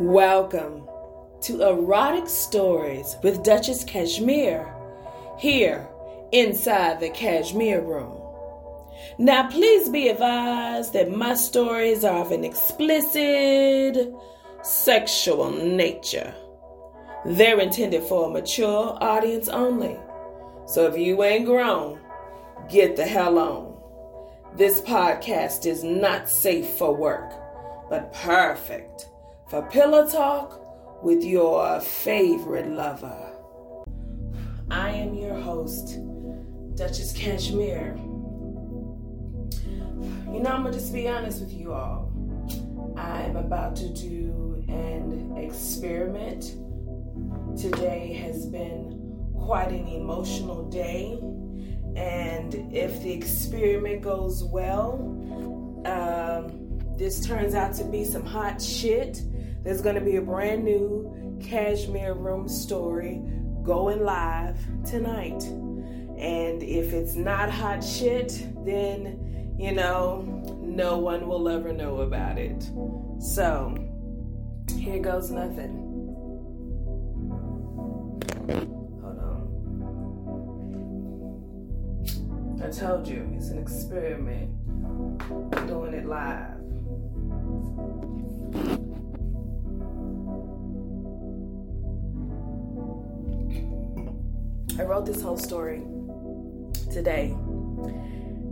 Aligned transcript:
Welcome 0.00 0.88
to 1.42 1.60
Erotic 1.60 2.26
Stories 2.26 3.16
with 3.22 3.42
Duchess 3.42 3.84
Cashmere 3.84 4.74
here 5.38 5.86
inside 6.32 7.00
the 7.00 7.10
Cashmere 7.10 7.82
Room. 7.82 8.18
Now, 9.18 9.50
please 9.50 9.90
be 9.90 10.08
advised 10.08 10.94
that 10.94 11.14
my 11.14 11.34
stories 11.34 12.02
are 12.02 12.24
of 12.24 12.32
an 12.32 12.46
explicit 12.46 14.10
sexual 14.62 15.50
nature. 15.50 16.34
They're 17.26 17.60
intended 17.60 18.02
for 18.04 18.30
a 18.30 18.32
mature 18.32 18.96
audience 19.02 19.50
only. 19.50 19.98
So 20.64 20.86
if 20.86 20.96
you 20.96 21.22
ain't 21.22 21.44
grown, 21.44 22.00
get 22.70 22.96
the 22.96 23.04
hell 23.04 23.38
on. 23.38 24.56
This 24.56 24.80
podcast 24.80 25.66
is 25.66 25.84
not 25.84 26.26
safe 26.26 26.70
for 26.70 26.96
work, 26.96 27.30
but 27.90 28.14
perfect 28.14 29.09
for 29.50 29.62
pillow 29.62 30.08
talk 30.08 31.02
with 31.02 31.24
your 31.24 31.80
favorite 31.80 32.68
lover. 32.68 33.32
I 34.70 34.90
am 34.90 35.14
your 35.14 35.34
host, 35.34 35.98
Duchess 36.76 37.12
Cashmere. 37.12 37.96
You 40.32 40.38
know, 40.40 40.50
I'm 40.50 40.62
gonna 40.62 40.72
just 40.72 40.92
be 40.92 41.08
honest 41.08 41.40
with 41.40 41.52
you 41.52 41.72
all. 41.72 42.12
I'm 42.96 43.34
about 43.34 43.74
to 43.76 43.88
do 43.88 44.64
an 44.68 45.36
experiment. 45.36 46.54
Today 47.60 48.12
has 48.22 48.46
been 48.46 49.32
quite 49.34 49.72
an 49.72 49.88
emotional 49.88 50.70
day, 50.70 51.18
and 52.00 52.54
if 52.72 53.02
the 53.02 53.12
experiment 53.12 54.02
goes 54.02 54.44
well, 54.44 55.00
um, 55.86 56.96
this 56.96 57.26
turns 57.26 57.56
out 57.56 57.74
to 57.74 57.84
be 57.84 58.04
some 58.04 58.24
hot 58.24 58.62
shit 58.62 59.22
there's 59.62 59.80
going 59.82 59.94
to 59.94 60.00
be 60.00 60.16
a 60.16 60.22
brand 60.22 60.64
new 60.64 61.38
Cashmere 61.42 62.14
Room 62.14 62.48
story 62.48 63.20
going 63.62 64.04
live 64.04 64.58
tonight. 64.84 65.42
And 66.18 66.62
if 66.62 66.92
it's 66.92 67.14
not 67.14 67.50
hot 67.50 67.82
shit, 67.84 68.46
then, 68.64 69.54
you 69.58 69.72
know, 69.72 70.22
no 70.60 70.98
one 70.98 71.26
will 71.26 71.48
ever 71.48 71.72
know 71.72 72.00
about 72.00 72.38
it. 72.38 72.70
So, 73.18 73.74
here 74.78 74.98
goes 75.00 75.30
nothing. 75.30 75.86
Hold 79.02 79.18
on. 79.18 79.48
I 82.62 82.70
told 82.70 83.08
you, 83.08 83.30
it's 83.34 83.48
an 83.48 83.58
experiment. 83.58 84.50
I'm 85.54 85.66
doing 85.66 85.94
it 85.94 86.06
live. 86.06 86.59
I 94.80 94.82
wrote 94.84 95.04
this 95.04 95.20
whole 95.20 95.36
story 95.36 95.82
today, 96.90 97.36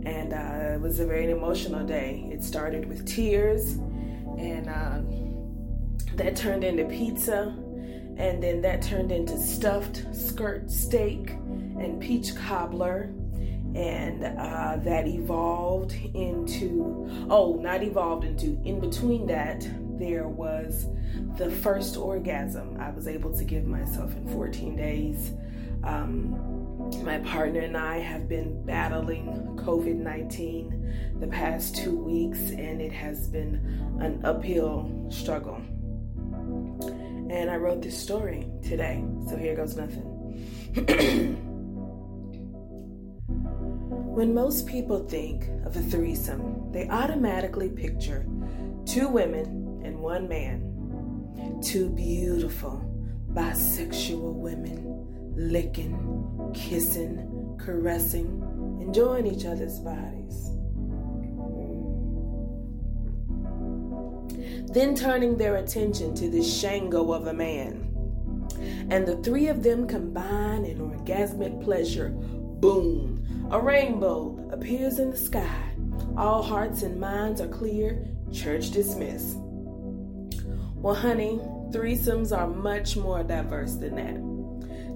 and 0.05 0.31
uh, 0.31 0.75
it 0.75 0.79
was 0.79 0.99
a 0.99 1.05
very 1.07 1.31
emotional 1.31 1.83
day. 1.83 2.29
It 2.31 2.43
started 2.43 2.87
with 2.87 3.03
tears, 3.07 3.71
and 4.37 4.69
uh, 4.69 4.99
that 6.17 6.35
turned 6.35 6.63
into 6.63 6.85
pizza, 6.85 7.55
and 8.17 8.43
then 8.43 8.61
that 8.61 8.83
turned 8.83 9.11
into 9.11 9.39
stuffed 9.39 10.05
skirt 10.15 10.69
steak 10.69 11.31
and 11.31 11.99
peach 11.99 12.35
cobbler. 12.35 13.11
And 13.73 14.23
uh, 14.23 14.77
that 14.83 15.07
evolved 15.07 15.93
into, 16.13 17.07
oh, 17.31 17.57
not 17.59 17.81
evolved 17.81 18.23
into, 18.23 18.59
in 18.63 18.79
between 18.79 19.25
that, 19.27 19.67
there 19.97 20.27
was 20.27 20.85
the 21.37 21.49
first 21.49 21.97
orgasm 21.97 22.77
I 22.79 22.91
was 22.91 23.07
able 23.07 23.35
to 23.35 23.43
give 23.43 23.65
myself 23.65 24.15
in 24.15 24.27
14 24.27 24.75
days. 24.75 25.33
Um, 25.83 26.59
my 27.03 27.19
partner 27.19 27.61
and 27.61 27.77
I 27.77 27.99
have 27.99 28.27
been 28.27 28.65
battling 28.65 29.57
COVID 29.57 29.95
19 29.95 31.17
the 31.19 31.27
past 31.27 31.75
two 31.75 31.95
weeks, 31.95 32.39
and 32.51 32.81
it 32.81 32.91
has 32.91 33.27
been 33.27 33.55
an 33.99 34.21
uphill 34.25 35.07
struggle. 35.09 35.61
And 37.31 37.49
I 37.49 37.57
wrote 37.57 37.81
this 37.81 37.97
story 37.97 38.47
today, 38.63 39.03
so 39.27 39.37
here 39.37 39.55
goes 39.55 39.75
nothing. 39.77 40.05
when 44.15 44.33
most 44.33 44.65
people 44.65 45.07
think 45.07 45.47
of 45.65 45.75
a 45.75 45.81
threesome, 45.81 46.71
they 46.71 46.89
automatically 46.89 47.69
picture 47.69 48.25
two 48.85 49.07
women 49.07 49.81
and 49.85 49.99
one 49.99 50.27
man, 50.27 51.61
two 51.63 51.89
beautiful 51.89 52.83
bisexual 53.33 54.33
women 54.33 54.89
licking, 55.39 56.51
kissing, 56.53 57.55
caressing, 57.57 58.27
enjoying 58.81 59.25
each 59.25 59.45
other's 59.45 59.79
bodies. 59.79 60.51
Mm. 64.59 64.73
Then 64.73 64.95
turning 64.95 65.37
their 65.37 65.55
attention 65.55 66.13
to 66.15 66.29
the 66.29 66.43
Shango 66.43 67.13
of 67.13 67.27
a 67.27 67.33
man. 67.33 67.85
And 68.89 69.07
the 69.07 69.15
three 69.17 69.47
of 69.47 69.63
them 69.63 69.87
combine 69.87 70.65
in 70.65 70.79
orgasmic 70.79 71.63
pleasure. 71.63 72.09
Boom! 72.09 73.47
A 73.51 73.59
rainbow 73.59 74.49
appears 74.51 74.99
in 74.99 75.11
the 75.11 75.17
sky. 75.17 75.71
All 76.17 76.43
hearts 76.43 76.83
and 76.83 76.99
minds 76.99 77.39
are 77.39 77.47
clear. 77.47 78.05
Church 78.33 78.71
dismissed. 78.71 79.37
Well, 80.75 80.95
honey, 80.95 81.39
threesomes 81.71 82.37
are 82.37 82.47
much 82.47 82.97
more 82.97 83.23
diverse 83.23 83.75
than 83.75 83.95
that. 83.95 84.28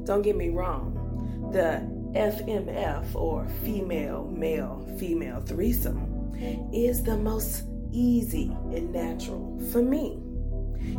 Don't 0.05 0.21
get 0.21 0.35
me 0.35 0.49
wrong, 0.49 1.49
the 1.53 1.81
FMF 2.17 3.15
or 3.15 3.47
female 3.63 4.29
male 4.31 4.85
female 4.99 5.41
threesome 5.41 6.31
is 6.73 7.03
the 7.03 7.17
most 7.17 7.63
easy 7.91 8.51
and 8.71 8.91
natural 8.91 9.59
for 9.71 9.81
me. 9.81 10.19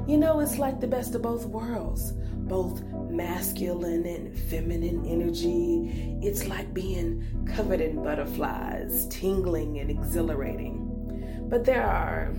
You 0.08 0.16
know, 0.16 0.40
it's 0.40 0.58
like 0.58 0.80
the 0.80 0.86
best 0.86 1.14
of 1.14 1.22
both 1.22 1.44
worlds, 1.44 2.12
both 2.12 2.82
masculine 3.10 4.06
and 4.06 4.38
feminine 4.48 5.04
energy. 5.06 6.18
It's 6.22 6.46
like 6.48 6.72
being 6.72 7.24
covered 7.54 7.80
in 7.80 8.02
butterflies, 8.02 9.06
tingling 9.08 9.78
and 9.78 9.90
exhilarating. 9.90 11.46
But 11.48 11.64
there 11.64 11.84
are 11.84 12.32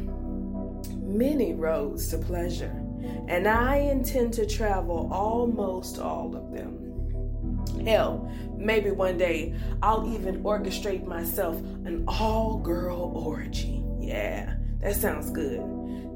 many 1.03 1.53
roads 1.53 2.09
to 2.09 2.17
pleasure 2.17 2.84
and 3.27 3.47
I 3.47 3.77
intend 3.77 4.33
to 4.33 4.45
travel 4.45 5.09
almost 5.11 5.99
all 5.99 6.35
of 6.35 6.51
them. 6.51 7.85
Hell, 7.85 8.31
maybe 8.55 8.91
one 8.91 9.17
day 9.17 9.53
I'll 9.81 10.11
even 10.13 10.43
orchestrate 10.43 11.05
myself 11.05 11.55
an 11.57 12.05
all 12.07 12.57
girl 12.57 13.11
orgy. 13.15 13.83
Yeah, 13.99 14.55
that 14.81 14.95
sounds 14.95 15.31
good. 15.31 15.61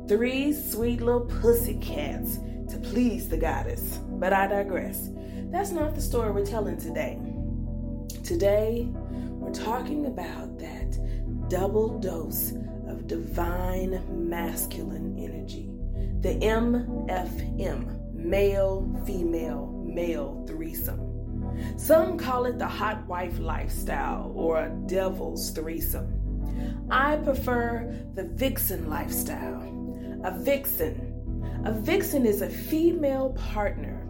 Three 0.08 0.54
sweet 0.54 1.02
little 1.02 1.22
pussy 1.22 1.76
cats 1.76 2.40
to 2.70 2.80
please 2.80 3.30
the 3.30 3.38
goddess. 3.38 4.00
But 4.10 4.34
I 4.34 4.48
digress. 4.48 5.10
That's 5.52 5.72
not 5.72 5.96
the 5.96 6.02
story 6.02 6.32
we're 6.32 6.46
telling 6.46 6.78
today. 6.78 7.20
Today, 8.24 8.88
we're 8.92 9.54
talking 9.54 10.06
about 10.06 10.60
that 10.60 11.50
double 11.50 12.00
dose 12.00 12.52
of 12.88 13.08
divine 13.08 14.02
masculine 14.30 14.99
the 16.22 16.35
MFM, 16.35 18.13
male, 18.13 19.03
female, 19.06 19.84
male 19.85 20.46
threesome. 20.47 21.09
Some 21.78 22.18
call 22.18 22.46
it 22.46 22.59
the 22.59 22.68
hot 22.68 23.06
wife 23.07 23.40
lifestyle 23.40 24.31
or 24.35 24.63
a 24.63 24.69
devil's 24.85 25.52
threesome. 25.52 26.88
I 26.92 27.18
prefer 27.18 28.06
the 28.16 28.24
vixen 28.24 28.89
lifestyle. 28.89 29.63
A 30.24 30.38
vixen. 30.38 31.06
A 31.66 31.71
vixen 31.71 32.25
is 32.25 32.42
a 32.42 32.50
female 32.50 33.31
partner 33.33 34.06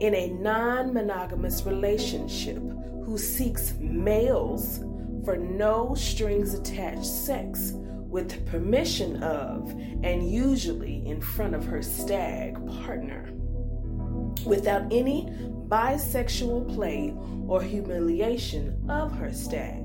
in 0.00 0.14
a 0.14 0.28
non 0.28 0.92
monogamous 0.92 1.64
relationship 1.64 2.62
who 3.04 3.16
seeks 3.18 3.74
males 3.80 4.84
for 5.24 5.36
no 5.36 5.94
strings 5.94 6.54
attached 6.54 7.06
sex 7.06 7.72
with 8.14 8.46
permission 8.46 9.20
of 9.24 9.68
and 10.04 10.30
usually 10.30 11.04
in 11.04 11.20
front 11.20 11.52
of 11.52 11.64
her 11.64 11.82
stag 11.82 12.54
partner. 12.84 13.28
Without 14.46 14.84
any 14.92 15.26
bisexual 15.66 16.72
play 16.72 17.12
or 17.48 17.60
humiliation 17.60 18.88
of 18.88 19.12
her 19.18 19.32
stag. 19.32 19.82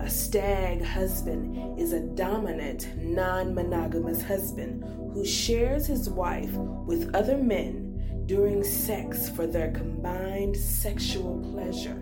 A 0.00 0.10
stag 0.10 0.84
husband 0.84 1.80
is 1.80 1.94
a 1.94 2.00
dominant, 2.00 2.88
non 2.98 3.54
monogamous 3.54 4.20
husband 4.20 4.84
who 5.14 5.24
shares 5.24 5.86
his 5.86 6.10
wife 6.10 6.52
with 6.52 7.14
other 7.14 7.38
men 7.38 8.24
during 8.26 8.62
sex 8.62 9.30
for 9.30 9.46
their 9.46 9.72
combined 9.72 10.58
sexual 10.58 11.40
pleasure. 11.54 11.98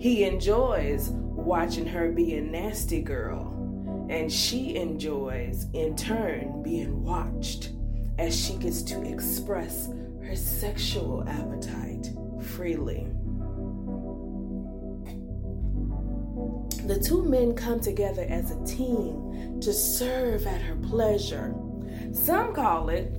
He 0.00 0.24
enjoys 0.24 1.10
watching 1.10 1.86
her 1.86 2.10
be 2.10 2.34
a 2.34 2.40
nasty 2.40 3.02
girl 3.02 3.55
and 4.08 4.32
she 4.32 4.76
enjoys, 4.76 5.66
in 5.72 5.96
turn, 5.96 6.62
being 6.62 7.02
watched. 7.02 7.70
as 8.18 8.34
she 8.38 8.54
gets 8.54 8.82
to 8.82 9.02
express 9.02 9.88
her 10.22 10.36
sexual 10.36 11.28
appetite 11.28 12.10
freely. 12.40 13.06
The 16.84 17.00
two 17.00 17.24
men 17.24 17.54
come 17.54 17.80
together 17.80 18.26
as 18.28 18.50
a 18.50 18.64
team 18.64 19.60
to 19.60 19.72
serve 19.72 20.46
at 20.46 20.60
her 20.60 20.76
pleasure. 20.76 21.54
Some 22.12 22.54
call 22.54 22.88
it 22.88 23.12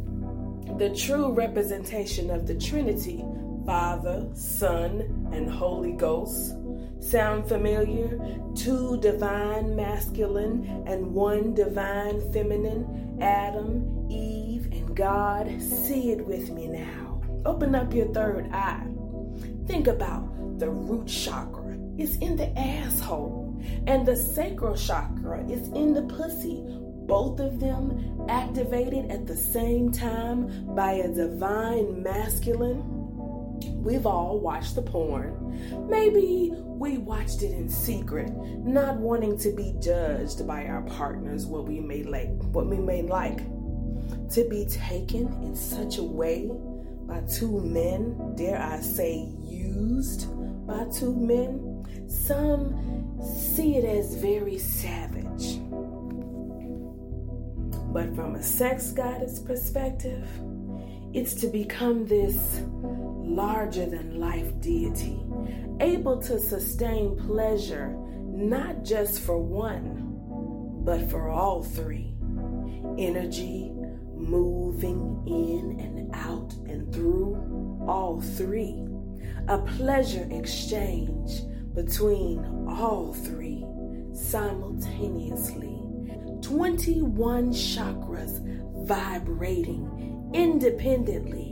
the 0.77 0.93
true 0.95 1.31
representation 1.31 2.29
of 2.29 2.47
the 2.47 2.55
Trinity 2.55 3.23
Father, 3.65 4.29
Son, 4.33 5.29
and 5.33 5.49
Holy 5.49 5.91
Ghost. 5.91 6.55
Sound 6.99 7.47
familiar? 7.47 8.19
Two 8.55 8.97
divine 8.99 9.75
masculine 9.75 10.83
and 10.87 11.13
one 11.13 11.53
divine 11.53 12.31
feminine, 12.33 13.17
Adam, 13.21 14.07
Eve, 14.09 14.67
and 14.71 14.95
God. 14.95 15.61
See 15.61 16.11
it 16.11 16.25
with 16.25 16.49
me 16.49 16.67
now. 16.67 17.21
Open 17.45 17.75
up 17.75 17.93
your 17.93 18.07
third 18.13 18.49
eye. 18.51 18.87
Think 19.67 19.87
about 19.87 20.59
the 20.59 20.69
root 20.69 21.07
chakra. 21.07 21.77
It's 21.97 22.17
in 22.17 22.35
the 22.35 22.57
asshole 22.57 23.47
and 23.85 24.05
the 24.05 24.15
sacral 24.15 24.75
chakra 24.75 25.43
is 25.49 25.67
in 25.69 25.93
the 25.93 26.03
pussy. 26.03 26.63
Both 27.07 27.39
of 27.39 27.59
them 27.59 28.25
activated 28.27 29.09
at 29.11 29.25
the 29.25 29.35
same 29.35 29.91
time 29.91 30.75
by 30.75 30.93
a 30.93 31.07
divine 31.07 32.03
masculine. 32.03 32.96
We've 33.87 34.05
all 34.05 34.37
watched 34.37 34.75
the 34.75 34.81
porn. 34.81 35.87
Maybe 35.89 36.51
we 36.53 36.97
watched 36.97 37.41
it 37.41 37.53
in 37.53 37.69
secret, 37.69 38.29
not 38.35 38.97
wanting 38.97 39.37
to 39.39 39.53
be 39.53 39.75
judged 39.79 40.45
by 40.45 40.65
our 40.65 40.81
partners 40.81 41.45
what 41.45 41.69
we 41.69 41.79
may 41.79 42.03
like, 42.03 42.27
what 42.51 42.67
we 42.67 42.79
may 42.79 43.01
like. 43.01 43.37
To 44.31 44.45
be 44.49 44.65
taken 44.65 45.27
in 45.41 45.55
such 45.55 45.99
a 45.99 46.03
way 46.03 46.51
by 47.07 47.21
two 47.33 47.61
men, 47.61 48.35
dare 48.35 48.61
I 48.61 48.81
say 48.81 49.31
used 49.41 50.27
by 50.67 50.83
two 50.93 51.15
men, 51.15 51.85
some 52.09 53.17
see 53.23 53.77
it 53.77 53.85
as 53.85 54.15
very 54.15 54.57
savage. 54.57 55.61
But 57.93 58.13
from 58.13 58.35
a 58.35 58.43
sex 58.43 58.91
goddess 58.91 59.39
perspective, 59.39 60.27
it's 61.13 61.35
to 61.35 61.47
become 61.47 62.05
this 62.05 62.35
larger 63.35 63.85
than 63.85 64.19
life 64.19 64.59
deity, 64.61 65.19
able 65.79 66.21
to 66.21 66.39
sustain 66.39 67.17
pleasure 67.27 67.95
not 68.37 68.83
just 68.83 69.21
for 69.21 69.37
one, 69.37 70.03
but 70.83 71.09
for 71.09 71.29
all 71.29 71.63
three. 71.63 72.13
Energy 72.97 73.71
moving 74.15 75.23
in 75.27 75.79
and 75.79 76.15
out 76.15 76.53
and 76.67 76.93
through 76.93 77.85
all 77.87 78.21
three. 78.21 78.83
A 79.47 79.57
pleasure 79.59 80.27
exchange 80.31 81.41
between 81.73 82.43
all 82.67 83.13
three 83.13 83.65
simultaneously. 84.13 85.75
21 86.41 87.51
chakras 87.51 88.41
vibrating 88.87 90.31
independently 90.33 91.46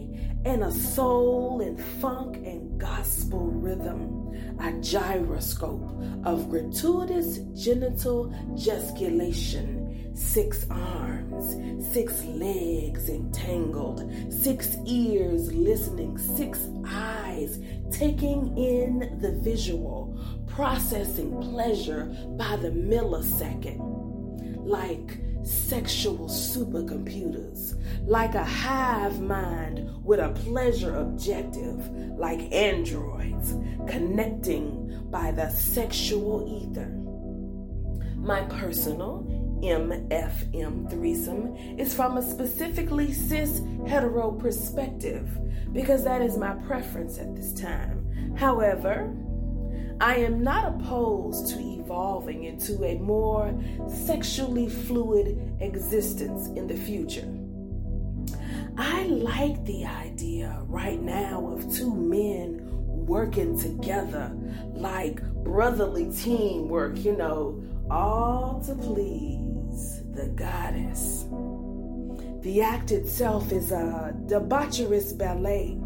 in 0.45 0.61
a 0.61 0.71
soul 0.71 1.59
and 1.61 1.81
funk 1.99 2.35
and 2.37 2.79
gospel 2.79 3.47
rhythm, 3.47 4.31
a 4.59 4.71
gyroscope 4.73 5.91
of 6.23 6.49
gratuitous 6.51 7.39
genital 7.55 8.31
gesticulation, 8.55 10.11
six 10.15 10.67
arms, 10.69 11.91
six 11.91 12.23
legs 12.25 13.09
entangled, 13.09 14.11
six 14.31 14.77
ears 14.85 15.51
listening, 15.51 16.15
six 16.19 16.67
eyes 16.87 17.59
taking 17.91 18.55
in 18.55 19.17
the 19.19 19.31
visual, 19.41 20.15
processing 20.45 21.41
pleasure 21.41 22.05
by 22.37 22.55
the 22.57 22.69
millisecond, 22.69 23.79
like 24.63 25.17
sexual 25.45 26.27
supercomputers, 26.27 27.75
like 28.07 28.35
a 28.35 28.43
hive 28.43 29.21
mind 29.21 29.89
with 30.03 30.19
a 30.19 30.29
pleasure 30.29 30.95
objective, 30.95 31.87
like 32.17 32.51
androids, 32.51 33.53
connecting 33.87 35.07
by 35.11 35.31
the 35.31 35.49
sexual 35.49 36.45
ether. 36.47 36.91
My 38.17 38.41
personal 38.41 39.23
MFM 39.63 40.89
threesome 40.89 41.55
is 41.77 41.93
from 41.93 42.17
a 42.17 42.21
specifically 42.21 43.13
cis 43.13 43.61
hetero 43.87 44.31
perspective 44.31 45.29
because 45.71 46.03
that 46.03 46.21
is 46.21 46.37
my 46.37 46.53
preference 46.67 47.17
at 47.19 47.35
this 47.35 47.53
time. 47.53 48.35
However, 48.35 49.15
I 50.01 50.17
am 50.17 50.43
not 50.43 50.75
opposed 50.75 51.47
to 51.53 51.74
evolving 51.95 52.43
into 52.43 52.83
a 52.83 52.97
more 52.97 53.57
sexually 53.87 54.67
fluid 54.67 55.55
existence 55.61 56.47
in 56.57 56.67
the 56.67 56.75
future. 56.75 57.25
I 58.77 59.05
like 59.05 59.63
the 59.63 59.85
idea 59.85 60.59
right 60.67 61.01
now 61.01 61.47
of 61.47 61.73
two 61.73 61.95
men 61.95 62.59
working 63.07 63.57
together 63.57 64.29
like 64.73 65.23
brotherly 65.45 66.11
teamwork, 66.11 66.97
you 66.97 67.15
know, 67.15 67.63
all 67.89 68.61
to 68.65 68.75
please 68.75 70.03
the 70.13 70.27
goddess. 70.35 71.23
The 72.41 72.61
act 72.61 72.91
itself 72.91 73.53
is 73.53 73.71
a 73.71 74.13
debaucherous 74.25 75.17
ballet, 75.17 75.77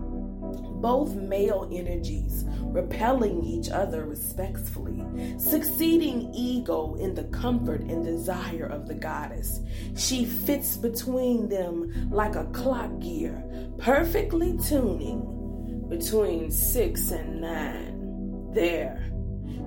both 0.81 1.13
male 1.13 1.69
energies 1.71 2.45
repelling 2.71 3.43
each 3.43 3.69
other 3.69 4.05
respectfully, 4.05 5.03
succeeding 5.39 6.31
ego 6.33 6.95
in 6.95 7.15
the 7.15 7.23
comfort 7.25 7.81
and 7.81 8.03
desire 8.03 8.65
of 8.65 8.87
the 8.87 8.93
goddess. 8.93 9.59
She 9.95 10.25
fits 10.25 10.77
between 10.77 11.49
them 11.49 12.09
like 12.11 12.35
a 12.35 12.45
clock 12.45 12.99
gear, 12.99 13.43
perfectly 13.77 14.57
tuning 14.57 15.87
between 15.89 16.51
six 16.51 17.11
and 17.11 17.41
nine. 17.41 18.51
There, 18.53 19.11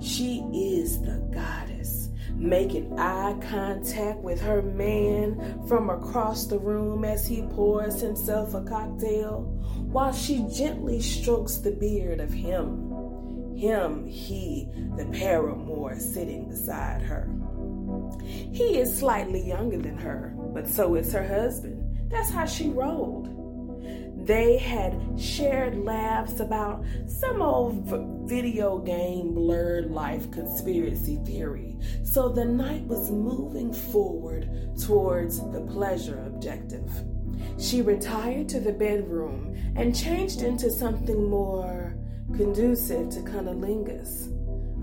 she 0.01 0.45
is 0.53 1.01
the 1.03 1.19
goddess 1.33 2.03
making 2.37 2.99
eye 2.99 3.39
contact 3.49 4.19
with 4.19 4.41
her 4.41 4.63
man 4.63 5.65
from 5.69 5.91
across 5.91 6.47
the 6.47 6.59
room 6.59 7.05
as 7.05 7.27
he 7.27 7.43
pours 7.43 8.01
himself 8.01 8.55
a 8.55 8.63
cocktail, 8.63 9.43
while 9.93 10.13
she 10.13 10.45
gently 10.53 11.01
strokes 11.01 11.57
the 11.59 11.71
beard 11.71 12.21
of 12.21 12.33
him. 12.33 12.92
Him, 13.63 14.05
he, 14.09 14.69
the 14.97 15.07
paramour 15.13 15.97
sitting 15.97 16.49
beside 16.49 17.01
her. 17.01 17.31
He 18.19 18.79
is 18.79 18.99
slightly 18.99 19.47
younger 19.47 19.79
than 19.79 19.97
her, 19.99 20.35
but 20.53 20.67
so 20.67 20.97
is 20.97 21.13
her 21.13 21.25
husband. 21.25 22.11
That's 22.11 22.29
how 22.29 22.45
she 22.45 22.71
rolled. 22.71 23.29
They 24.27 24.59
had 24.59 25.01
shared 25.17 25.79
laughs 25.79 26.41
about 26.41 26.85
some 27.07 27.41
old 27.41 27.85
video 28.29 28.79
game 28.79 29.33
blurred 29.33 29.93
life 29.93 30.29
conspiracy 30.33 31.21
theory. 31.25 31.79
So 32.03 32.29
the 32.31 32.45
night 32.45 32.83
was 32.87 33.13
moving 33.13 33.73
forward 33.73 34.51
towards 34.85 35.39
the 35.53 35.61
pleasure 35.61 36.25
objective. 36.27 36.91
She 37.61 37.81
retired 37.81 38.49
to 38.49 38.59
the 38.59 38.73
bedroom 38.73 39.57
and 39.77 39.95
changed 39.95 40.43
into 40.43 40.69
something 40.69 41.31
more 41.31 41.95
conducive 42.35 43.11
to 43.11 43.21
cunnilingus. 43.21 44.29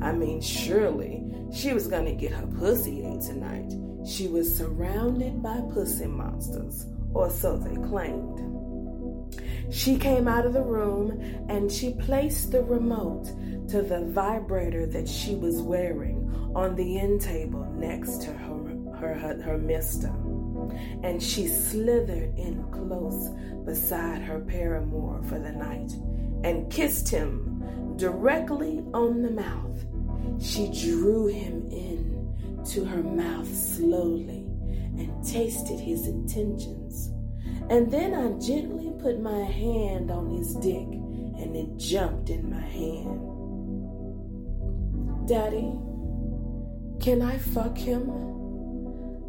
I 0.02 0.12
mean, 0.12 0.42
surely 0.42 1.24
she 1.54 1.74
was 1.74 1.88
gonna 1.88 2.14
get 2.14 2.32
her 2.32 2.48
pussy 2.48 3.06
ate 3.06 3.22
tonight. 3.22 3.74
She 4.08 4.28
was 4.28 4.56
surrounded 4.56 5.42
by 5.42 5.62
pussy 5.74 6.08
monsters, 6.08 6.86
or 7.14 7.30
so 7.30 7.58
they 7.58 7.76
claimed. 7.88 8.50
She 9.72 9.98
came 9.98 10.28
out 10.28 10.46
of 10.46 10.54
the 10.54 10.64
room 10.64 11.46
and 11.50 11.72
she 11.72 11.94
placed 11.94 12.52
the 12.52 12.64
remote 12.64 13.26
to 13.70 13.82
the 13.82 14.06
vibrator 14.06 14.86
that 14.88 15.08
she 15.08 15.36
was 15.36 15.62
wearing 15.62 16.52
on 16.56 16.76
the 16.76 17.00
end 17.00 17.22
table 17.22 17.66
next 17.76 18.22
to 18.24 18.32
her, 18.32 18.96
her, 18.96 19.14
her, 19.14 19.42
her 19.42 19.58
mister. 19.58 20.08
And 21.04 21.22
she 21.22 21.48
slithered 21.48 22.38
in 22.38 22.64
close 22.72 23.30
beside 23.66 24.22
her 24.22 24.40
paramour 24.40 25.22
for 25.24 25.40
the 25.40 25.52
night 25.52 25.92
and 26.44 26.72
kissed 26.72 27.10
him 27.10 27.96
directly 27.98 28.84
on 28.94 29.22
the 29.22 29.32
mouth. 29.32 29.86
She 30.42 30.70
drew 30.72 31.28
him 31.28 31.68
in 31.70 32.64
to 32.66 32.86
her 32.86 33.04
mouth 33.04 33.54
slowly 33.54 34.46
and 34.98 35.26
tasted 35.26 35.80
his 35.80 36.08
intentions. 36.08 37.12
And 37.70 37.92
then 37.92 38.14
I 38.14 38.30
gently 38.40 38.92
put 39.02 39.20
my 39.22 39.44
hand 39.44 40.12
on 40.12 40.30
his 40.30 40.56
dick 40.56 40.88
and 40.88 41.56
it 41.56 41.78
jumped 41.78 42.30
in 42.30 42.50
my 42.50 42.60
hand. 42.60 43.38
Daddy, 45.28 45.72
can 47.00 47.22
I 47.22 47.38
fuck 47.38 47.78
him? 47.78 48.06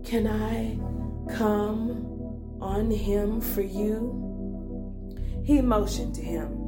Can 0.04 0.26
I 0.26 0.78
come 1.34 2.58
on 2.60 2.90
him 2.90 3.40
for 3.40 3.62
you? 3.62 4.28
He 5.44 5.60
motioned 5.60 6.14
to 6.16 6.22
him. 6.22 6.59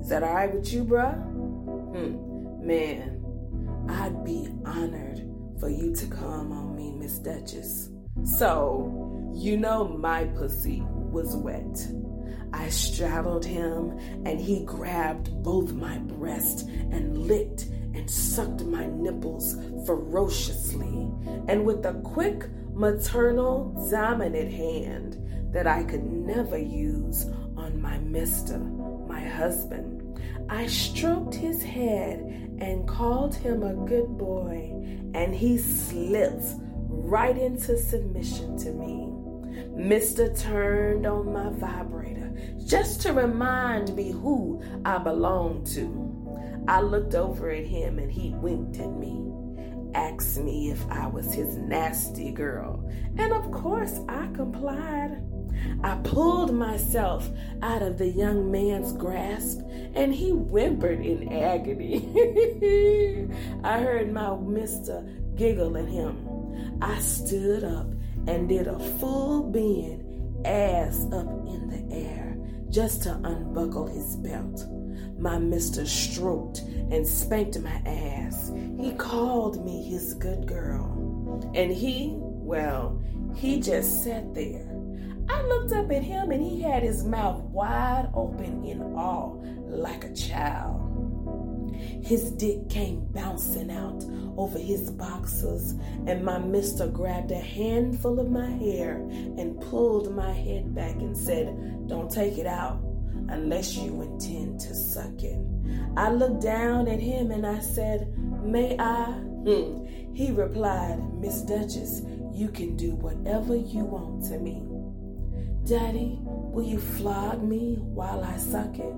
Is 0.00 0.08
that 0.08 0.22
all 0.22 0.34
right 0.34 0.52
with 0.52 0.72
you, 0.72 0.84
bruh? 0.84 1.14
Hmm, 1.14 2.66
man, 2.66 3.24
I'd 3.88 4.24
be 4.24 4.48
honored 4.64 5.22
for 5.60 5.68
you 5.68 5.94
to 5.94 6.06
come 6.06 6.52
on 6.52 6.76
me, 6.76 6.92
Miss 6.92 7.18
Duchess. 7.18 7.90
So, 8.24 9.32
you 9.34 9.56
know 9.56 9.88
my 9.88 10.24
pussy 10.24 10.82
was 10.82 11.36
wet. 11.36 11.88
I 12.52 12.68
straddled 12.68 13.44
him 13.44 13.98
and 14.24 14.40
he 14.40 14.64
grabbed 14.64 15.30
both 15.42 15.72
my 15.72 15.98
breasts 15.98 16.62
and 16.62 17.18
licked 17.18 17.64
and 17.94 18.10
sucked 18.10 18.62
my 18.64 18.86
nipples 18.86 19.54
ferociously 19.86 21.10
and 21.48 21.64
with 21.64 21.84
a 21.84 21.94
quick 22.04 22.46
maternal 22.72 23.88
dominant 23.90 24.52
hand 24.52 25.52
that 25.52 25.66
I 25.66 25.82
could 25.82 26.04
never 26.04 26.58
use 26.58 27.26
on 27.56 27.80
my 27.80 27.98
mister, 27.98 28.58
my 29.08 29.20
husband. 29.20 30.20
I 30.48 30.66
stroked 30.66 31.34
his 31.34 31.62
head 31.62 32.20
and 32.60 32.86
called 32.86 33.34
him 33.34 33.62
a 33.62 33.74
good 33.74 34.18
boy, 34.18 34.72
and 35.14 35.34
he 35.34 35.58
slipped 35.58 36.44
right 36.88 37.36
into 37.36 37.76
submission 37.78 38.56
to 38.58 38.72
me. 38.72 39.12
Mister 39.74 40.32
turned 40.34 41.06
on 41.06 41.32
my 41.32 41.50
vibrator 41.50 42.32
just 42.64 43.00
to 43.02 43.12
remind 43.12 43.94
me 43.94 44.12
who 44.12 44.62
I 44.84 44.98
belonged 44.98 45.66
to. 45.68 46.64
I 46.68 46.80
looked 46.80 47.14
over 47.14 47.50
at 47.50 47.64
him 47.64 47.98
and 47.98 48.12
he 48.12 48.30
winked 48.30 48.78
at 48.78 48.92
me, 48.92 49.22
asked 49.94 50.38
me 50.38 50.70
if 50.70 50.86
I 50.90 51.06
was 51.06 51.32
his 51.32 51.56
nasty 51.56 52.30
girl, 52.30 52.88
and 53.16 53.32
of 53.32 53.50
course 53.50 54.00
I 54.08 54.28
complied. 54.34 55.22
I 55.82 55.96
pulled 56.02 56.52
myself 56.52 57.28
out 57.62 57.82
of 57.82 57.98
the 57.98 58.08
young 58.08 58.50
man's 58.50 58.92
grasp 58.92 59.60
and 59.94 60.12
he 60.12 60.30
whimpered 60.30 61.04
in 61.04 61.32
agony. 61.32 63.28
I 63.64 63.80
heard 63.80 64.12
my 64.12 64.36
mister 64.36 65.06
giggle 65.36 65.76
at 65.76 65.88
him. 65.88 66.78
I 66.82 66.98
stood 66.98 67.64
up 67.64 67.86
and 68.26 68.48
did 68.48 68.66
a 68.66 68.78
full 68.98 69.44
bend, 69.44 70.46
ass 70.46 71.06
up 71.12 71.28
in 71.46 71.68
the 71.68 71.94
air, 71.94 72.36
just 72.70 73.04
to 73.04 73.14
unbuckle 73.24 73.86
his 73.86 74.16
belt. 74.16 74.66
My 75.18 75.38
mister 75.38 75.86
stroked 75.86 76.58
and 76.58 77.06
spanked 77.06 77.58
my 77.60 77.82
ass. 77.86 78.52
He 78.78 78.92
called 78.92 79.64
me 79.64 79.88
his 79.88 80.14
good 80.14 80.46
girl. 80.46 81.52
And 81.54 81.72
he, 81.72 82.14
well, 82.16 83.00
he 83.34 83.60
just 83.60 84.04
sat 84.04 84.34
there 84.34 84.77
I 85.28 85.42
looked 85.42 85.72
up 85.72 85.90
at 85.90 86.02
him 86.02 86.30
and 86.30 86.42
he 86.42 86.62
had 86.62 86.82
his 86.82 87.04
mouth 87.04 87.40
wide 87.42 88.10
open 88.14 88.64
in 88.64 88.82
awe, 88.82 89.34
like 89.68 90.04
a 90.04 90.14
child. 90.14 90.88
His 92.02 92.30
dick 92.32 92.68
came 92.68 93.06
bouncing 93.12 93.70
out 93.70 94.04
over 94.36 94.58
his 94.58 94.90
boxers, 94.90 95.74
and 96.06 96.24
my 96.24 96.38
mister 96.38 96.86
grabbed 96.86 97.30
a 97.30 97.38
handful 97.38 98.18
of 98.18 98.30
my 98.30 98.48
hair 98.48 98.96
and 98.96 99.60
pulled 99.60 100.14
my 100.14 100.32
head 100.32 100.74
back 100.74 100.96
and 100.96 101.16
said, 101.16 101.86
Don't 101.86 102.10
take 102.10 102.38
it 102.38 102.46
out 102.46 102.80
unless 103.28 103.76
you 103.76 104.00
intend 104.02 104.60
to 104.60 104.74
suck 104.74 105.22
it. 105.22 105.38
I 105.96 106.10
looked 106.10 106.42
down 106.42 106.88
at 106.88 107.00
him 107.00 107.30
and 107.30 107.46
I 107.46 107.60
said, 107.60 108.12
May 108.16 108.76
I? 108.78 109.04
Hmm. 109.04 109.84
He 110.14 110.32
replied, 110.32 110.98
Miss 111.20 111.42
Duchess, 111.42 112.02
you 112.32 112.48
can 112.48 112.76
do 112.76 112.94
whatever 112.94 113.54
you 113.54 113.84
want 113.84 114.24
to 114.26 114.38
me. 114.38 114.62
Daddy, 115.68 116.16
will 116.22 116.64
you 116.64 116.78
flog 116.78 117.42
me 117.42 117.74
while 117.78 118.24
I 118.24 118.38
suck 118.38 118.78
it? 118.78 118.94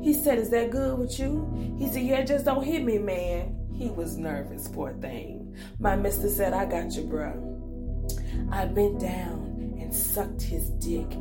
He 0.00 0.14
said, 0.14 0.38
Is 0.38 0.48
that 0.50 0.70
good 0.70 0.98
with 0.98 1.18
you? 1.18 1.76
He 1.78 1.86
said, 1.86 2.02
Yeah, 2.02 2.22
just 2.22 2.46
don't 2.46 2.64
hit 2.64 2.82
me, 2.82 2.96
man. 2.96 3.54
He 3.74 3.90
was 3.90 4.16
nervous, 4.16 4.66
poor 4.66 4.94
thing. 4.94 5.54
My 5.78 5.96
mister 5.96 6.30
said, 6.30 6.54
I 6.54 6.64
got 6.64 6.92
you, 6.92 7.04
bro. 7.04 8.48
I 8.50 8.64
bent 8.64 9.00
down 9.00 9.76
and 9.78 9.94
sucked 9.94 10.40
his 10.40 10.70
dick 10.70 11.12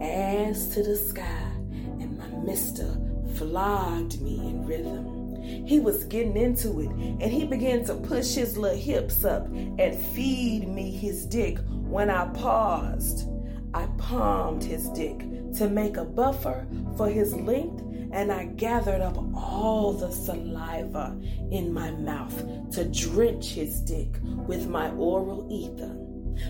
ass 0.00 0.68
to 0.74 0.84
the 0.84 0.94
sky, 0.94 1.50
and 1.98 2.16
my 2.16 2.28
mister 2.44 2.86
flogged 3.34 4.20
me 4.20 4.36
in 4.38 4.64
rhythm. 4.64 5.42
He 5.66 5.80
was 5.80 6.04
getting 6.04 6.36
into 6.36 6.82
it, 6.82 6.90
and 6.90 7.32
he 7.32 7.44
began 7.46 7.84
to 7.86 7.96
push 7.96 8.34
his 8.34 8.56
little 8.56 8.78
hips 8.78 9.24
up 9.24 9.46
and 9.46 9.98
feed 10.14 10.68
me 10.68 10.92
his 10.92 11.26
dick 11.26 11.58
when 11.68 12.10
I 12.10 12.26
paused. 12.28 13.28
I 13.74 13.86
palmed 13.98 14.62
his 14.62 14.88
dick 14.90 15.18
to 15.54 15.68
make 15.68 15.96
a 15.96 16.04
buffer 16.04 16.66
for 16.96 17.08
his 17.08 17.34
length, 17.34 17.82
and 18.12 18.30
I 18.30 18.44
gathered 18.44 19.00
up 19.00 19.16
all 19.34 19.92
the 19.94 20.12
saliva 20.12 21.18
in 21.50 21.72
my 21.72 21.90
mouth 21.92 22.70
to 22.72 22.84
drench 22.84 23.46
his 23.48 23.80
dick 23.80 24.18
with 24.22 24.68
my 24.68 24.90
oral 24.90 25.48
ether. 25.50 25.96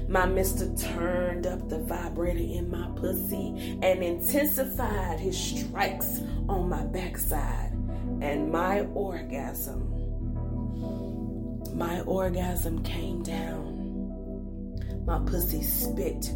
My 0.08 0.26
mister 0.26 0.74
turned 0.74 1.46
up 1.46 1.68
the 1.68 1.78
vibrator 1.78 2.38
in 2.38 2.70
my 2.70 2.88
pussy 2.96 3.78
and 3.82 4.02
intensified 4.02 5.20
his 5.20 5.36
strikes 5.38 6.20
on 6.48 6.68
my 6.68 6.84
backside, 6.84 7.72
and 8.20 8.50
my 8.50 8.80
orgasm, 8.94 9.88
my 11.76 12.00
orgasm 12.02 12.82
came 12.82 13.22
down. 13.22 13.78
My 15.04 15.18
pussy 15.20 15.62
spit 15.62 16.32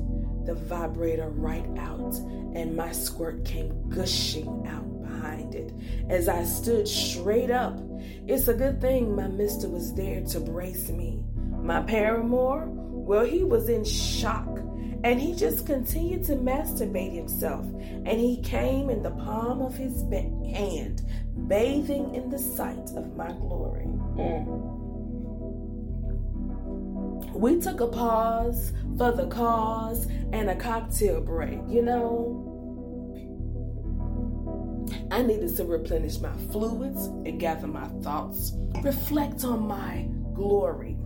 the 0.47 0.55
vibrator 0.55 1.29
right 1.29 1.67
out, 1.79 2.15
and 2.55 2.77
my 2.77 2.93
squirt 2.93 3.45
came 3.45 3.89
gushing 3.91 4.67
out 4.67 5.03
behind 5.03 5.55
it 5.55 5.73
as 6.09 6.29
I 6.29 6.45
stood 6.45 6.89
straight 6.89 7.51
up. 7.51 7.79
It's 8.27 8.49
a 8.49 8.55
good 8.55 8.81
thing 8.81 9.15
my 9.15 9.29
mister 9.29 9.69
was 9.69 9.95
there 9.95 10.23
to 10.23 10.41
brace 10.41 10.89
me. 10.89 11.21
My 11.63 11.83
paramour, 11.83 12.67
well, 12.69 13.25
he 13.25 13.45
was 13.45 13.69
in 13.69 13.85
shock 13.85 14.59
and 15.05 15.21
he 15.21 15.35
just 15.35 15.67
continued 15.67 16.25
to 16.25 16.37
masturbate 16.37 17.15
himself. 17.15 17.65
And 17.65 18.21
he 18.21 18.41
came 18.43 18.91
in 18.91 19.03
the 19.03 19.11
palm 19.11 19.63
of 19.63 19.77
his 19.77 20.03
hand, 20.03 21.03
bathing 21.47 22.15
in 22.15 22.31
the 22.31 22.39
sight 22.39 22.91
of 22.97 23.15
my 23.17 23.29
glory. 23.33 23.85
Mm. 23.85 24.76
We 27.37 27.61
took 27.61 27.81
a 27.81 27.87
pause 27.87 28.73
for 28.97 29.13
the 29.13 29.27
cause 29.27 30.07
and 30.33 30.49
a 30.49 30.57
cocktail 30.57 31.21
break, 31.21 31.61
you 31.69 31.83
know. 31.83 32.43
I 35.11 35.21
needed 35.21 35.55
to 35.59 35.67
replenish 35.67 36.19
my 36.19 36.33
fluids 36.51 37.05
and 37.07 37.39
gather 37.39 37.67
my 37.67 37.89
thoughts, 38.03 38.53
reflect 38.83 39.45
on 39.45 39.69
my 39.69 40.09
glory. 40.33 40.97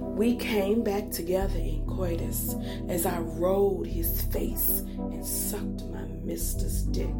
We 0.00 0.34
came 0.34 0.82
back 0.82 1.12
together 1.12 1.58
in 1.58 1.86
coitus 1.86 2.56
as 2.88 3.06
I 3.06 3.20
rolled 3.20 3.86
his 3.86 4.20
face 4.22 4.80
and 4.96 5.24
sucked 5.24 5.84
my 5.84 6.04
mister's 6.24 6.82
dick. 6.82 7.14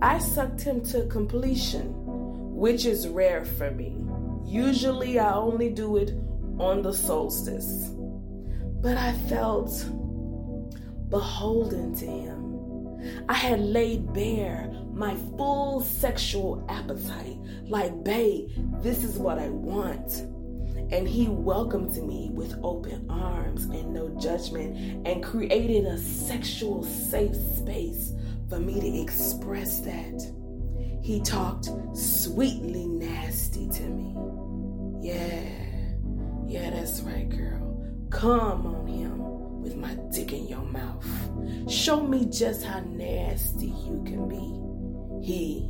I 0.00 0.18
sucked 0.18 0.62
him 0.62 0.82
to 0.86 1.06
completion, 1.08 1.92
which 2.56 2.86
is 2.86 3.06
rare 3.06 3.44
for 3.44 3.70
me. 3.70 3.98
Usually 4.46 5.18
I 5.18 5.34
only 5.34 5.68
do 5.68 5.98
it 5.98 6.14
on 6.58 6.82
the 6.82 6.92
solstice. 6.92 7.90
But 8.80 8.96
I 8.96 9.12
felt 9.28 9.70
beholden 11.08 11.94
to 11.96 12.06
him. 12.06 13.24
I 13.28 13.34
had 13.34 13.60
laid 13.60 14.12
bare 14.12 14.70
my 14.92 15.14
full 15.36 15.80
sexual 15.80 16.64
appetite. 16.68 17.36
Like, 17.66 18.04
babe, 18.04 18.50
this 18.82 19.04
is 19.04 19.18
what 19.18 19.38
I 19.38 19.48
want. 19.48 20.12
And 20.92 21.08
he 21.08 21.28
welcomed 21.28 21.96
me 21.96 22.30
with 22.32 22.58
open 22.62 23.06
arms 23.10 23.64
and 23.64 23.92
no 23.92 24.08
judgment 24.20 25.06
and 25.06 25.24
created 25.24 25.86
a 25.86 25.98
sexual 25.98 26.84
safe 26.84 27.34
space 27.56 28.12
for 28.48 28.58
me 28.58 28.80
to 28.80 29.02
express 29.02 29.80
that. 29.80 30.32
He 31.02 31.20
talked 31.20 31.68
sweetly 31.96 32.86
nasty 32.86 33.68
to 33.68 33.82
me. 33.82 34.14
Yeah. 35.02 35.63
Yeah, 36.54 36.70
that's 36.70 37.00
right, 37.00 37.28
girl. 37.28 37.84
Come 38.10 38.64
on 38.64 38.86
him 38.86 39.18
with 39.60 39.74
my 39.74 39.96
dick 40.12 40.32
in 40.32 40.46
your 40.46 40.62
mouth. 40.62 41.04
Show 41.68 42.06
me 42.06 42.26
just 42.26 42.64
how 42.64 42.78
nasty 42.78 43.66
you 43.66 44.00
can 44.06 44.28
be. 44.28 45.26
He, 45.26 45.68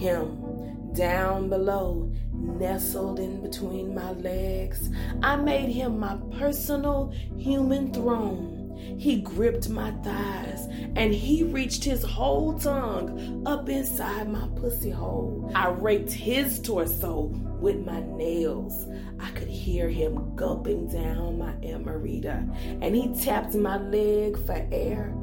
him, 0.00 0.92
down 0.94 1.48
below, 1.48 2.12
nestled 2.32 3.18
in 3.18 3.42
between 3.42 3.92
my 3.92 4.12
legs. 4.12 4.88
I 5.20 5.34
made 5.34 5.70
him 5.70 5.98
my 5.98 6.16
personal 6.38 7.12
human 7.36 7.92
throne. 7.92 8.59
He 8.98 9.20
gripped 9.20 9.68
my 9.68 9.90
thighs 10.02 10.66
and 10.96 11.14
he 11.14 11.42
reached 11.42 11.84
his 11.84 12.02
whole 12.02 12.58
tongue 12.58 13.44
up 13.46 13.68
inside 13.68 14.28
my 14.28 14.46
pussy 14.56 14.90
hole. 14.90 15.50
I 15.54 15.68
raped 15.68 16.12
his 16.12 16.60
torso 16.60 17.32
with 17.60 17.84
my 17.84 18.00
nails. 18.16 18.86
I 19.18 19.30
could 19.30 19.48
hear 19.48 19.70
hear 19.70 19.88
him 19.88 20.34
gulping 20.34 20.88
down 20.88 21.38
my 21.38 21.52
Amarita, 21.62 22.38
and 22.82 22.94
he 22.94 23.14
tapped 23.22 23.54
my 23.54 23.78
leg 23.78 24.36
for 24.44 24.66
air 24.72 25.14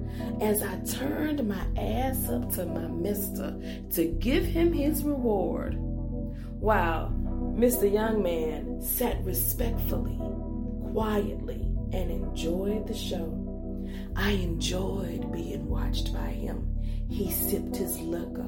as 0.41 0.63
I 0.63 0.79
turned 0.79 1.47
my 1.47 1.65
ass 1.77 2.29
up 2.29 2.51
to 2.53 2.65
my 2.65 2.87
mister 2.87 3.59
to 3.91 4.05
give 4.05 4.45
him 4.45 4.71
his 4.71 5.03
reward. 5.03 5.75
While 6.59 7.09
Mr. 7.55 7.91
Young 7.91 8.23
Man 8.23 8.81
sat 8.81 9.23
respectfully, 9.25 10.17
quietly, 10.91 11.61
and 11.91 12.09
enjoyed 12.09 12.87
the 12.87 12.95
show. 12.95 13.46
I 14.15 14.31
enjoyed 14.31 15.31
being 15.31 15.67
watched 15.67 16.13
by 16.13 16.29
him. 16.29 16.73
He 17.09 17.31
sipped 17.31 17.75
his 17.75 17.99
liquor. 17.99 18.45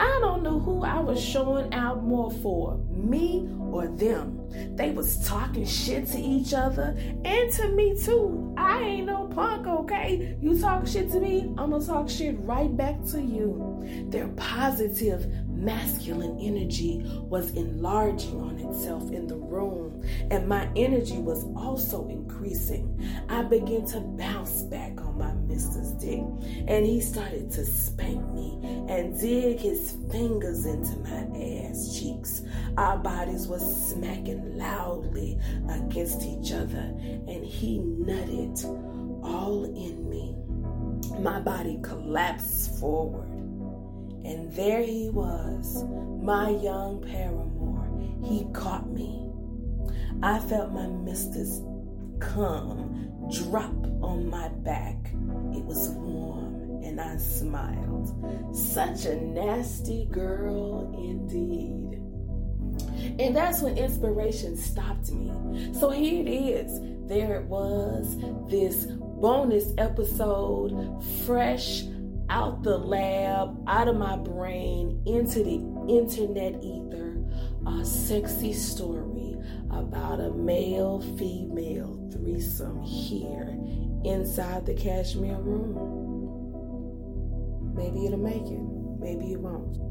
I 0.00 0.18
don't 0.20 0.42
know 0.44 0.60
who 0.60 0.84
I 0.84 1.00
was 1.00 1.22
showing 1.22 1.74
out 1.74 2.04
more 2.04 2.30
for, 2.30 2.78
me 2.90 3.48
or 3.72 3.88
them. 3.88 4.76
They 4.76 4.90
was 4.90 5.26
talking 5.26 5.66
shit 5.66 6.06
to 6.08 6.18
each 6.18 6.54
other 6.54 6.96
and 7.24 7.52
to 7.54 7.68
me 7.70 7.98
too. 8.00 8.54
I 8.56 8.80
ain't 8.80 9.06
no 9.06 9.26
punk, 9.26 9.66
okay? 9.66 10.36
You 10.40 10.58
talk 10.58 10.86
shit 10.86 11.10
to 11.10 11.20
me, 11.20 11.52
I'm 11.58 11.70
gonna 11.70 11.84
talk 11.84 12.08
shit 12.08 12.38
right 12.40 12.74
back 12.76 13.02
to 13.06 13.20
you. 13.20 14.06
Their 14.10 14.28
positive 14.28 15.26
masculine 15.58 16.38
energy 16.40 17.02
was 17.28 17.52
enlarging 17.54 18.40
on 18.40 18.58
itself 18.58 19.10
in 19.10 19.26
the 19.26 19.36
room, 19.36 20.02
and 20.30 20.48
my 20.48 20.68
energy 20.76 21.18
was 21.18 21.44
also 21.56 22.08
increasing. 22.08 22.98
I 23.28 23.42
began 23.42 23.84
to 23.86 24.00
bounce 24.00 24.62
back 24.62 25.00
on 25.00 25.18
my 25.18 25.32
mister's 25.52 25.90
dick, 25.92 26.22
and 26.68 26.86
he 26.86 27.00
started 27.00 27.50
to 27.52 27.64
spank 27.64 28.24
me 28.32 28.58
and 28.88 29.18
dig 29.20 29.58
his 29.58 29.96
fingers 30.10 30.64
into 30.64 30.96
my 31.00 31.66
ass 31.66 31.98
cheeks. 31.98 32.42
Our 32.76 32.98
bodies 32.98 33.48
were 33.48 33.58
smacking 33.58 34.56
loudly 34.56 35.38
against 35.68 36.22
each 36.22 36.52
other, 36.52 36.94
and 37.28 37.44
he 37.44 37.78
nutted 37.78 38.64
all 39.24 39.64
in 39.64 40.08
me. 40.08 40.34
My 41.20 41.40
body 41.40 41.78
collapsed 41.82 42.78
forward 42.78 43.27
and 44.28 44.52
there 44.52 44.82
he 44.82 45.08
was, 45.08 45.84
my 46.22 46.50
young 46.50 47.00
paramour. 47.00 47.88
He 48.22 48.46
caught 48.52 48.90
me. 48.90 49.30
I 50.22 50.38
felt 50.40 50.72
my 50.72 50.86
mistress 50.86 51.62
come 52.20 53.10
drop 53.32 53.72
on 54.02 54.28
my 54.28 54.48
back. 54.48 54.96
It 55.54 55.64
was 55.64 55.88
warm 55.90 56.82
and 56.84 57.00
I 57.00 57.16
smiled. 57.16 58.54
Such 58.54 59.06
a 59.06 59.16
nasty 59.16 60.04
girl 60.10 60.92
indeed. 60.98 62.02
And 63.18 63.34
that's 63.34 63.62
when 63.62 63.78
inspiration 63.78 64.58
stopped 64.58 65.10
me. 65.10 65.72
So 65.72 65.88
here 65.88 66.20
it 66.20 66.30
is. 66.30 66.80
There 67.08 67.36
it 67.36 67.44
was, 67.44 68.16
this 68.50 68.84
bonus 68.84 69.72
episode, 69.78 71.02
fresh 71.24 71.84
out 72.30 72.62
the 72.62 72.76
lab, 72.76 73.62
out 73.66 73.88
of 73.88 73.96
my 73.96 74.16
brain, 74.16 75.02
into 75.06 75.42
the 75.42 75.58
internet 75.88 76.62
ether, 76.62 77.24
a 77.66 77.84
sexy 77.84 78.52
story 78.52 79.36
about 79.70 80.20
a 80.20 80.30
male 80.32 81.00
female 81.18 82.08
threesome 82.12 82.82
here 82.82 83.56
inside 84.04 84.66
the 84.66 84.74
cashmere 84.74 85.40
room. 85.40 85.74
Maybe 87.74 88.06
it'll 88.06 88.18
make 88.18 88.46
it, 88.46 88.60
maybe 89.00 89.32
it 89.32 89.40
won't. 89.40 89.87